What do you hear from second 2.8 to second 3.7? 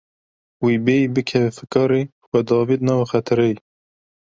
nava xetereyê.